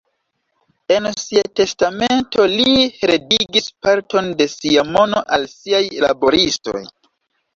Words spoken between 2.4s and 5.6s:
li heredigis parton de sia mono al